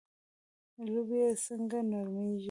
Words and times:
لوبیې 0.85 1.27
څنګه 1.45 1.79
نرمیږي؟ 1.89 2.39